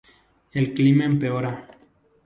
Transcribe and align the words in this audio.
El 0.51 0.73
clima 0.73 1.05
empeora. 1.05 1.67